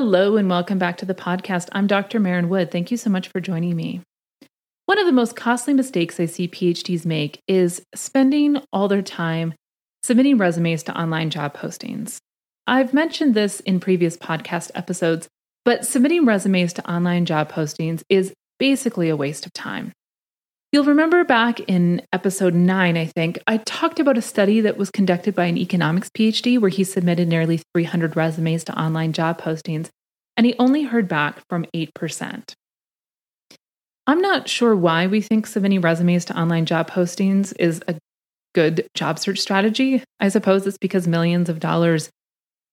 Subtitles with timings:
[0.00, 1.68] Hello, and welcome back to the podcast.
[1.72, 2.20] I'm Dr.
[2.20, 2.70] Maren Wood.
[2.70, 4.00] Thank you so much for joining me.
[4.86, 9.54] One of the most costly mistakes I see PhDs make is spending all their time
[10.04, 12.18] submitting resumes to online job postings.
[12.64, 15.26] I've mentioned this in previous podcast episodes,
[15.64, 19.90] but submitting resumes to online job postings is basically a waste of time.
[20.70, 24.90] You'll remember back in episode 9, I think, I talked about a study that was
[24.90, 29.88] conducted by an economics PhD where he submitted nearly 300 resumes to online job postings,
[30.38, 32.54] and he only heard back from 8%.
[34.06, 37.96] I'm not sure why we think submitting resumes to online job postings is a
[38.54, 40.02] good job search strategy.
[40.20, 42.08] I suppose it's because millions of dollars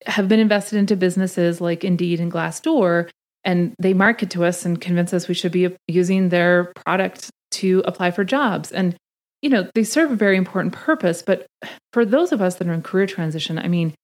[0.05, 3.09] have been invested into businesses like Indeed and Glassdoor,
[3.44, 7.81] and they market to us and convince us we should be using their product to
[7.85, 8.72] apply for jobs.
[8.72, 8.95] And,
[9.41, 11.23] you know, they serve a very important purpose.
[11.23, 11.47] But
[11.94, 13.95] for those of us that are in career transition, I mean,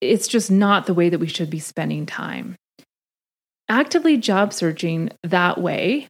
[0.00, 2.56] it's just not the way that we should be spending time.
[3.70, 6.08] Actively job searching that way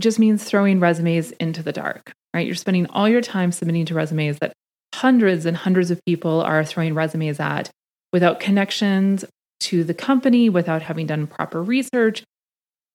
[0.00, 2.44] just means throwing resumes into the dark, right?
[2.44, 4.52] You're spending all your time submitting to resumes that
[4.92, 7.70] hundreds and hundreds of people are throwing resumes at
[8.12, 9.24] without connections
[9.60, 12.24] to the company, without having done proper research.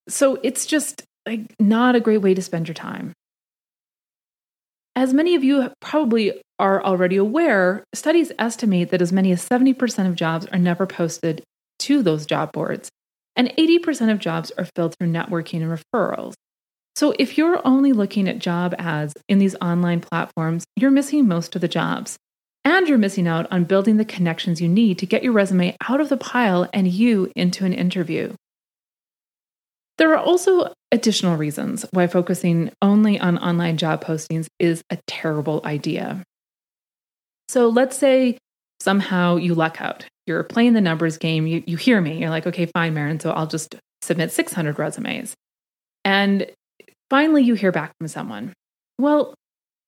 [0.10, 3.14] So it's just like not a great way to spend your time.
[4.98, 10.08] As many of you probably are already aware, studies estimate that as many as 70%
[10.08, 11.42] of jobs are never posted
[11.80, 12.90] to those job boards,
[13.38, 16.34] and 80% of jobs are filled through networking and referrals.
[16.96, 21.56] So if you're only looking at job ads in these online platforms, you're missing most
[21.56, 22.18] of the jobs.
[22.66, 26.02] And you're missing out on building the connections you need to get your resume out
[26.02, 28.34] of the pile and you into an interview.
[29.97, 35.62] There are also additional reasons why focusing only on online job postings is a terrible
[35.64, 36.24] idea.
[37.47, 38.38] So let's say
[38.80, 40.06] somehow you luck out.
[40.28, 43.32] You're playing the numbers game, you, you hear me, you're like, okay, fine, Maren, so
[43.32, 45.34] I'll just submit 600 resumes.
[46.06, 46.52] And
[47.10, 48.54] finally, you hear back from someone.
[49.00, 49.34] Well,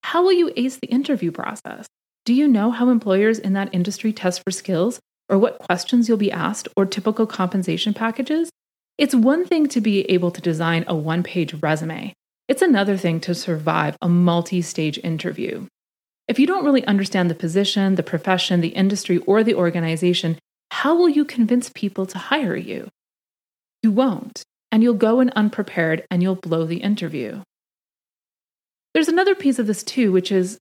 [0.04, 1.86] how will you ace the interview process?
[2.26, 6.18] Do you know how employers in that industry test for skills, or what questions you'll
[6.18, 8.50] be asked, or typical compensation packages?
[8.98, 12.14] It's one thing to be able to design a one page resume,
[12.50, 15.68] it's another thing to survive a multi stage interview.
[16.30, 20.38] If you don't really understand the position, the profession, the industry, or the organization,
[20.70, 22.88] how will you convince people to hire you?
[23.82, 27.42] You won't, and you'll go in unprepared and you'll blow the interview.
[28.94, 30.60] There's another piece of this too, which is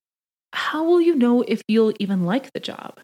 [0.53, 2.99] how will you know if you'll even like the job?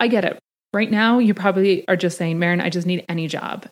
[0.00, 0.38] I get it.
[0.72, 3.66] Right now, you probably are just saying, Maren, I just need any job.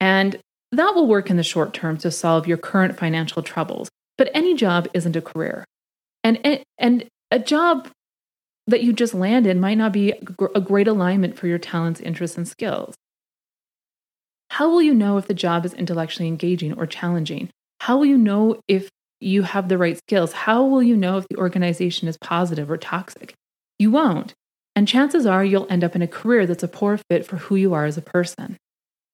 [0.00, 0.36] And
[0.72, 3.88] that will work in the short term to solve your current financial troubles.
[4.18, 5.64] But any job isn't a career.
[6.24, 7.88] And, and a job
[8.66, 12.46] that you just landed might not be a great alignment for your talents, interests, and
[12.46, 12.94] skills.
[14.50, 17.50] How will you know if the job is intellectually engaging or challenging?
[17.80, 18.88] How will you know if
[19.20, 20.32] you have the right skills?
[20.32, 23.34] How will you know if the organization is positive or toxic?
[23.78, 24.34] You won't.
[24.76, 27.56] And chances are you'll end up in a career that's a poor fit for who
[27.56, 28.56] you are as a person.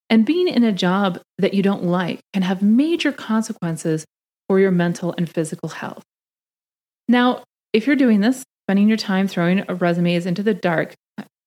[0.08, 4.04] And being in a job that you don't like can have major consequences
[4.48, 6.04] for your mental and physical health.
[7.08, 7.42] Now,
[7.76, 10.94] if you're doing this, spending your time throwing resumes into the dark,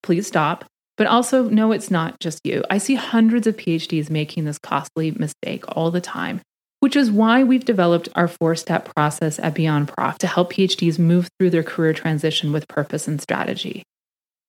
[0.04, 0.64] please stop.
[0.96, 2.62] But also know it's not just you.
[2.70, 6.40] I see hundreds of PhDs making this costly mistake all the time,
[6.78, 11.00] which is why we've developed our four step process at Beyond Prof to help PhDs
[11.00, 13.82] move through their career transition with purpose and strategy.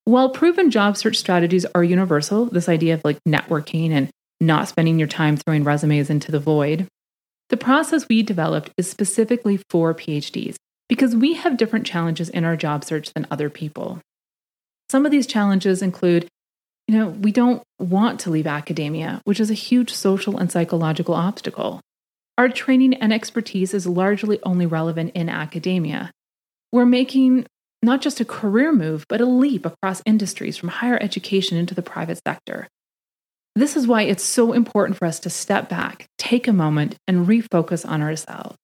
[0.03, 4.99] While proven job search strategies are universal, this idea of like networking and not spending
[4.99, 6.87] your time throwing resumes into the void,
[7.49, 10.57] the process we developed is specifically for PhDs
[10.91, 14.01] because we have different challenges in our job search than other people.
[14.89, 16.27] Some of these challenges include,
[16.85, 21.15] you know, we don't want to leave academia, which is a huge social and psychological
[21.15, 21.79] obstacle.
[22.37, 26.11] Our training and expertise is largely only relevant in academia.
[26.73, 27.45] We're making
[27.81, 31.81] not just a career move, but a leap across industries from higher education into the
[31.81, 32.67] private sector.
[33.55, 37.27] This is why it's so important for us to step back, take a moment, and
[37.27, 38.57] refocus on ourselves.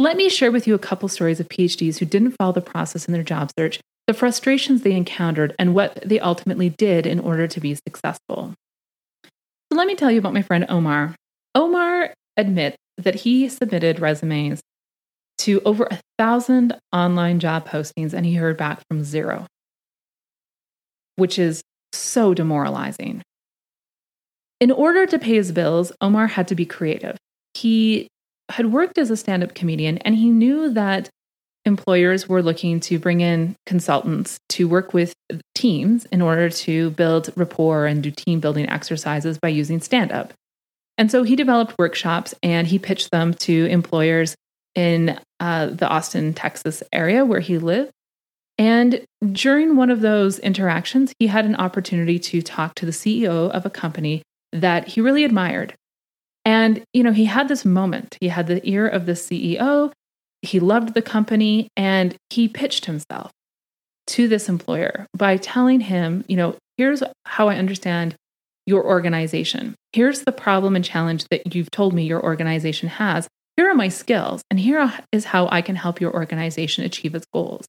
[0.00, 3.06] Let me share with you a couple stories of PhDs who didn't follow the process
[3.06, 7.48] in their job search, the frustrations they encountered, and what they ultimately did in order
[7.48, 8.54] to be successful.
[9.24, 11.16] So let me tell you about my friend Omar.
[11.54, 14.60] Omar admits that he submitted resumes
[15.38, 19.46] to over a thousand online job postings and he heard back from zero,
[21.16, 21.60] which is
[21.92, 23.22] so demoralizing.
[24.60, 27.16] In order to pay his bills, Omar had to be creative.
[27.54, 28.08] He
[28.50, 31.10] had worked as a stand up comedian and he knew that
[31.64, 35.12] employers were looking to bring in consultants to work with
[35.54, 40.32] teams in order to build rapport and do team building exercises by using stand up.
[40.96, 44.34] And so he developed workshops and he pitched them to employers
[44.74, 47.90] in uh, the Austin, Texas area where he lived.
[48.56, 53.50] And during one of those interactions, he had an opportunity to talk to the CEO
[53.50, 54.22] of a company
[54.52, 55.74] that he really admired.
[56.48, 58.16] And, you know, he had this moment.
[58.20, 59.92] He had the ear of the CEO
[60.42, 63.32] he loved the company and he pitched himself
[64.08, 68.14] to this employer by telling him, you know, here's how I understand
[68.66, 69.74] your organization.
[69.92, 73.26] Here's the problem and challenge that you've told me your organization has.
[73.56, 77.26] Here are my skills, and here is how I can help your organization achieve its
[77.32, 77.66] goals.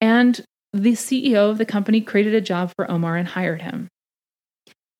[0.00, 3.88] And the CEO of the company created a job for Omar and hired him.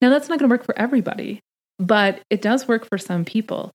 [0.01, 1.41] Now, that's not going to work for everybody,
[1.79, 3.71] but it does work for some people.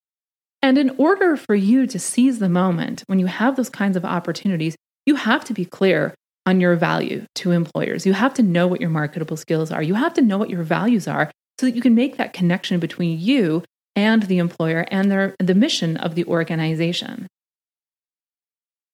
[0.61, 4.03] And in order for you to seize the moment when you have those kinds of
[4.03, 4.75] opportunities,
[5.05, 6.13] you have to be clear
[6.45, 8.05] on your value to employers.
[8.05, 9.83] You have to know what your marketable skills are.
[9.83, 12.79] You have to know what your values are so that you can make that connection
[12.79, 13.63] between you
[13.95, 17.27] and the employer and their, the mission of the organization.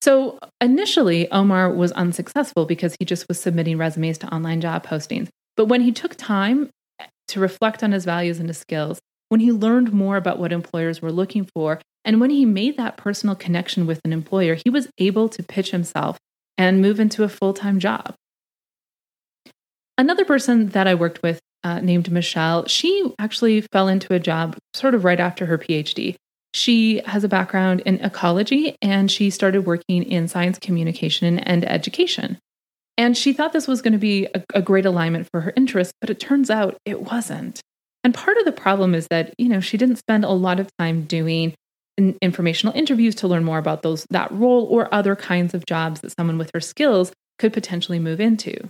[0.01, 5.29] So initially, Omar was unsuccessful because he just was submitting resumes to online job postings.
[5.57, 6.69] But when he took time
[7.29, 8.99] to reflect on his values and his skills,
[9.29, 12.97] when he learned more about what employers were looking for, and when he made that
[12.97, 16.17] personal connection with an employer, he was able to pitch himself
[16.57, 18.13] and move into a full time job.
[19.97, 24.57] Another person that I worked with uh, named Michelle, she actually fell into a job
[24.73, 26.15] sort of right after her PhD.
[26.53, 32.37] She has a background in ecology and she started working in science communication and education.
[32.97, 35.93] And she thought this was going to be a, a great alignment for her interests,
[35.99, 37.61] but it turns out it wasn't.
[38.03, 40.69] And part of the problem is that, you know, she didn't spend a lot of
[40.77, 41.53] time doing
[42.21, 46.13] informational interviews to learn more about those that role or other kinds of jobs that
[46.17, 48.69] someone with her skills could potentially move into.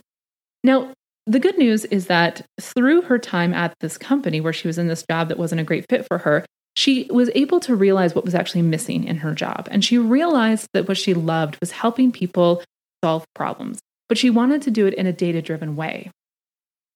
[0.63, 0.93] Now,
[1.27, 4.87] the good news is that through her time at this company where she was in
[4.87, 6.45] this job that wasn't a great fit for her,
[6.75, 9.67] she was able to realize what was actually missing in her job.
[9.71, 12.63] And she realized that what she loved was helping people
[13.03, 16.11] solve problems, but she wanted to do it in a data driven way.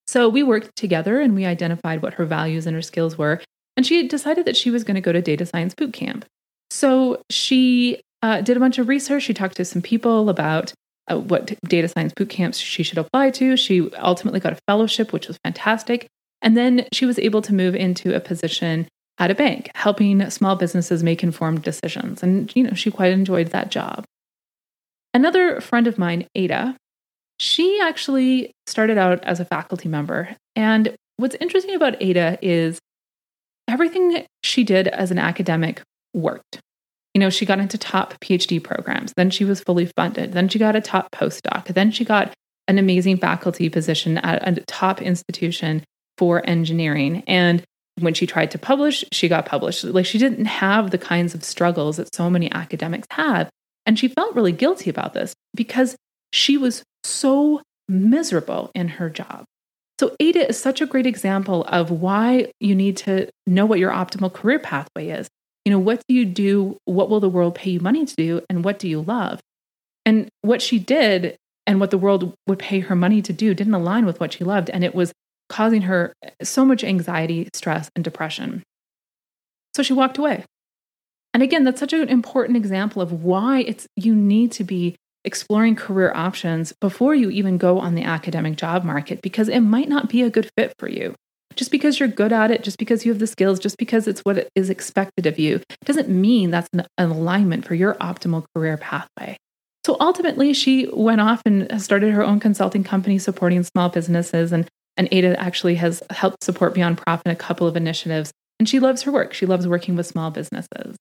[0.07, 3.41] So we worked together and we identified what her values and her skills were.
[3.77, 6.25] And she decided that she was going to go to data science boot camp.
[6.71, 9.23] So she uh, did a bunch of research.
[9.23, 10.73] She talked to some people about
[11.09, 13.55] uh, what data science boot camps she should apply to.
[13.55, 16.07] She ultimately got a fellowship, which was fantastic.
[16.41, 20.55] And then she was able to move into a position at a bank, helping small
[20.55, 22.23] businesses make informed decisions.
[22.23, 24.05] And, you know, she quite enjoyed that job.
[25.13, 26.77] Another friend of mine, Ada,
[27.39, 30.35] she actually started out as a faculty member.
[30.55, 32.79] And what's interesting about Ada is
[33.67, 35.81] everything she did as an academic
[36.13, 36.59] worked.
[37.13, 40.59] You know, she got into top PhD programs, then she was fully funded, then she
[40.59, 42.33] got a top postdoc, then she got
[42.67, 45.83] an amazing faculty position at a top institution
[46.17, 47.23] for engineering.
[47.25, 47.63] And
[47.99, 49.83] when she tried to publish, she got published.
[49.83, 53.49] Like she didn't have the kinds of struggles that so many academics have.
[53.85, 55.95] And she felt really guilty about this because
[56.31, 59.45] she was so miserable in her job.
[59.99, 63.91] So, Ada is such a great example of why you need to know what your
[63.91, 65.27] optimal career pathway is.
[65.65, 66.77] You know, what do you do?
[66.85, 68.41] What will the world pay you money to do?
[68.49, 69.41] And what do you love?
[70.05, 71.35] And what she did
[71.67, 74.43] and what the world would pay her money to do didn't align with what she
[74.43, 74.69] loved.
[74.69, 75.11] And it was
[75.49, 78.63] causing her so much anxiety, stress, and depression.
[79.75, 80.45] So she walked away.
[81.33, 84.95] And again, that's such an important example of why it's you need to be
[85.29, 89.87] exploring career options before you even go on the academic job market because it might
[89.87, 91.13] not be a good fit for you.
[91.55, 94.21] Just because you're good at it, just because you have the skills, just because it's
[94.21, 99.37] what is expected of you, doesn't mean that's an, alignment for your optimal career pathway.
[99.85, 104.51] So ultimately, she went off and started her own consulting company supporting small businesses.
[104.51, 104.67] And,
[104.97, 108.31] and Ada actually has helped support Beyond Prof in a couple of initiatives.
[108.59, 109.33] And she loves her work.
[109.35, 110.95] She loves working with small businesses.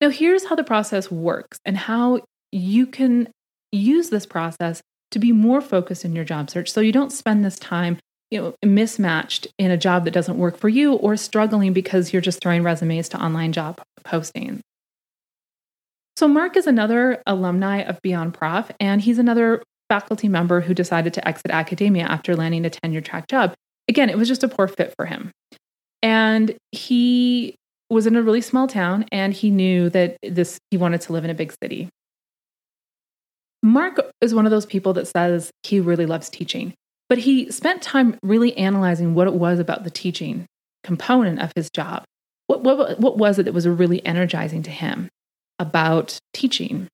[0.00, 2.20] Now, here's how the process works and how
[2.52, 3.28] you can
[3.72, 7.44] use this process to be more focused in your job search so you don't spend
[7.44, 7.98] this time
[8.30, 12.22] you know mismatched in a job that doesn't work for you or struggling because you're
[12.22, 14.60] just throwing resumes to online job postings
[16.16, 21.14] so mark is another alumni of beyond prof and he's another faculty member who decided
[21.14, 23.54] to exit academia after landing a tenure track job
[23.88, 25.32] again, it was just a poor fit for him.
[26.02, 27.54] And he
[27.90, 31.24] was in a really small town and he knew that this he wanted to live
[31.24, 31.88] in a big city.
[33.66, 36.72] Mark is one of those people that says he really loves teaching,
[37.08, 40.46] but he spent time really analyzing what it was about the teaching
[40.84, 42.04] component of his job.
[42.46, 45.08] What, what, what was it that was really energizing to him
[45.58, 46.86] about teaching?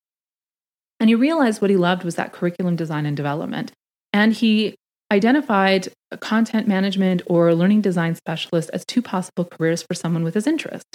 [0.98, 3.72] And he realized what he loved was that curriculum design and development.
[4.14, 4.74] And he
[5.12, 5.88] identified
[6.20, 10.86] content management or learning design specialist as two possible careers for someone with his interest.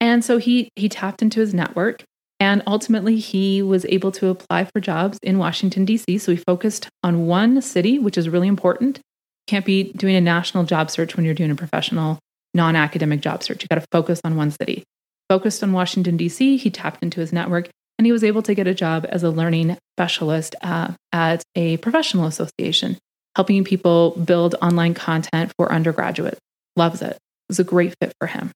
[0.00, 2.02] And so he he tapped into his network
[2.42, 6.18] and ultimately he was able to apply for jobs in Washington D.C.
[6.18, 8.96] So he focused on one city, which is really important.
[8.96, 12.18] You can't be doing a national job search when you're doing a professional
[12.52, 13.62] non-academic job search.
[13.62, 14.82] You got to focus on one city.
[15.28, 18.66] Focused on Washington D.C., he tapped into his network and he was able to get
[18.66, 22.98] a job as a learning specialist uh, at a professional association
[23.36, 26.40] helping people build online content for undergraduates.
[26.74, 27.12] Loves it.
[27.12, 27.18] It
[27.48, 28.50] was a great fit for him.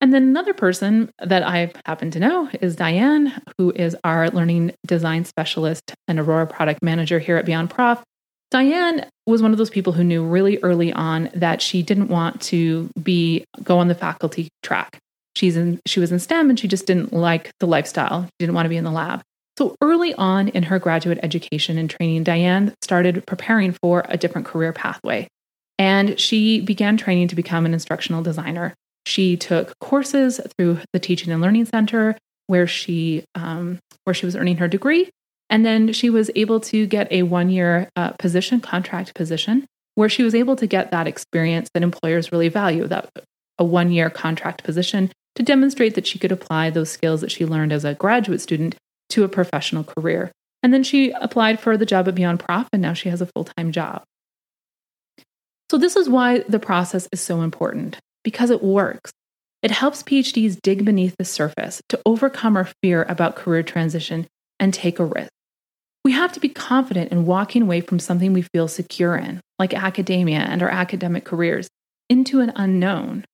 [0.00, 4.72] And then another person that I happen to know is Diane, who is our learning
[4.86, 8.02] design specialist and Aurora product manager here at Beyond Prof.
[8.50, 12.40] Diane was one of those people who knew really early on that she didn't want
[12.42, 14.98] to be go on the faculty track.
[15.36, 18.24] She's in she was in STEM and she just didn't like the lifestyle.
[18.24, 19.20] She didn't want to be in the lab.
[19.56, 24.46] So early on in her graduate education and training, Diane started preparing for a different
[24.46, 25.28] career pathway.
[25.78, 28.74] And she began training to become an instructional designer.
[29.06, 32.16] She took courses through the Teaching and Learning Center,
[32.46, 35.10] where she um, where she was earning her degree,
[35.48, 40.08] and then she was able to get a one year uh, position, contract position, where
[40.08, 43.10] she was able to get that experience that employers really value that
[43.58, 47.46] a one year contract position to demonstrate that she could apply those skills that she
[47.46, 48.74] learned as a graduate student
[49.10, 50.32] to a professional career.
[50.62, 53.26] And then she applied for the job at Beyond Prof, and now she has a
[53.26, 54.02] full time job.
[55.70, 59.12] So, this is why the process is so important because it works.
[59.62, 64.26] It helps PhDs dig beneath the surface to overcome our fear about career transition
[64.58, 65.30] and take a risk.
[66.04, 69.74] We have to be confident in walking away from something we feel secure in, like
[69.74, 71.68] academia and our academic careers,
[72.08, 73.24] into an unknown.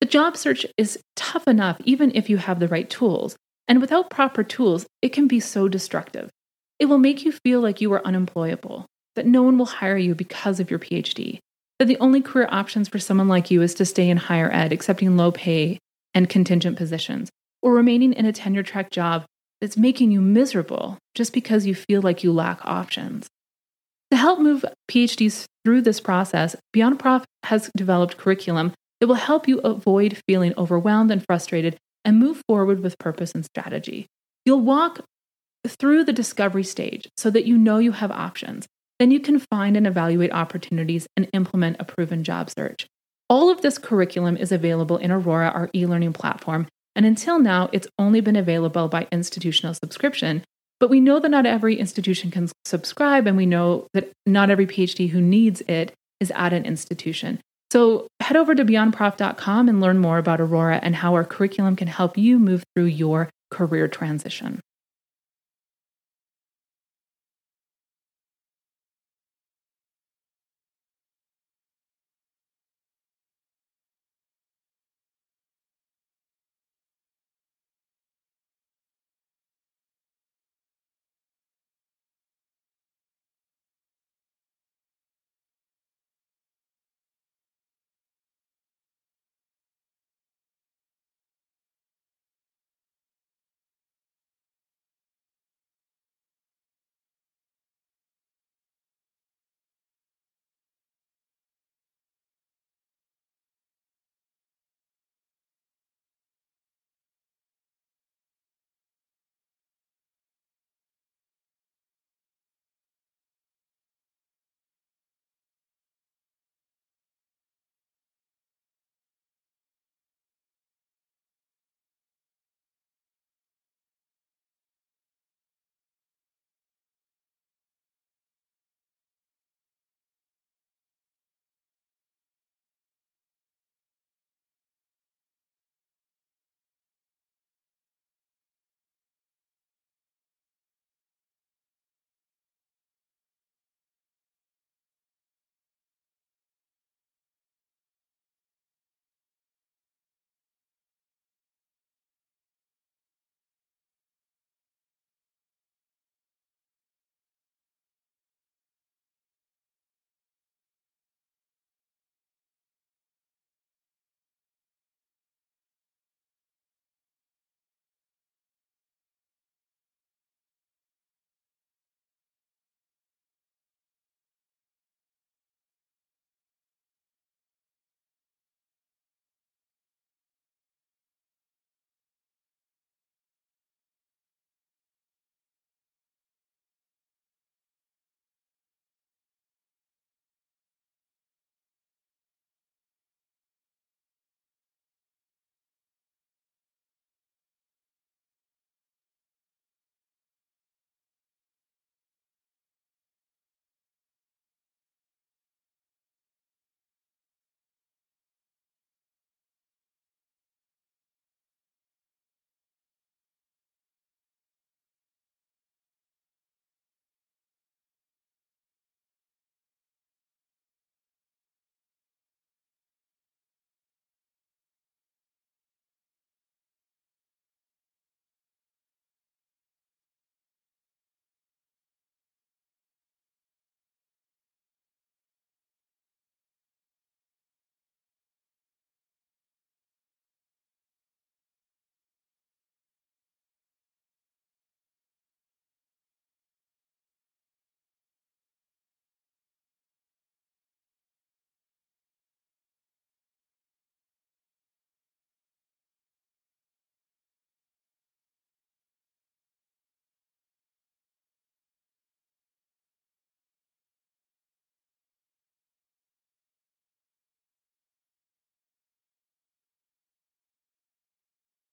[0.00, 4.10] The job search is tough enough, even if you have the right tools, and without
[4.10, 6.30] proper tools, it can be so destructive.
[6.78, 10.14] It will make you feel like you are unemployable, that no one will hire you
[10.14, 11.38] because of your PhD,
[11.78, 14.72] that the only career options for someone like you is to stay in higher ed,
[14.72, 15.78] accepting low pay
[16.14, 17.30] and contingent positions,
[17.62, 19.24] or remaining in a tenure track job
[19.60, 23.28] that's making you miserable just because you feel like you lack options.
[24.10, 29.48] To help move PhDs through this process, Beyond Prof has developed curriculum that will help
[29.48, 34.06] you avoid feeling overwhelmed and frustrated and move forward with purpose and strategy.
[34.44, 35.00] You'll walk
[35.66, 38.66] through the discovery stage so that you know you have options.
[38.98, 42.86] Then you can find and evaluate opportunities and implement a proven job search.
[43.28, 47.68] All of this curriculum is available in Aurora, our e learning platform, and until now,
[47.72, 50.42] it's only been available by institutional subscription.
[50.80, 54.66] But we know that not every institution can subscribe, and we know that not every
[54.66, 57.40] PhD who needs it is at an institution.
[57.72, 61.88] So head over to beyondprof.com and learn more about Aurora and how our curriculum can
[61.88, 64.60] help you move through your career transition.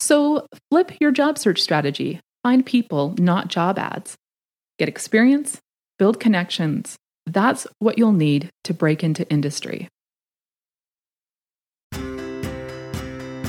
[0.03, 2.19] So flip your job search strategy.
[2.43, 4.17] Find people, not job ads.
[4.77, 5.62] Get experience,
[5.98, 6.98] build connections.
[7.25, 9.88] That's what you'll need to break into industry.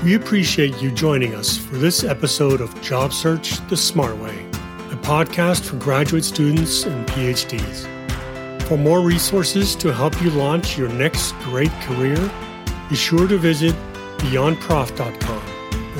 [0.04, 4.47] We appreciate you joining us for this episode of Job Search the Smart Way,
[4.93, 8.62] a podcast for graduate students and PhDs.
[8.69, 12.30] For more resources to help you launch your next great career,
[12.88, 13.75] be sure to visit
[14.19, 15.53] beyondprof.com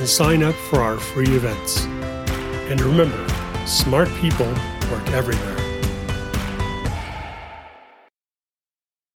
[0.05, 1.85] and sign up for our free events.
[2.69, 3.27] And remember,
[3.65, 4.45] smart people
[4.91, 5.54] work everywhere.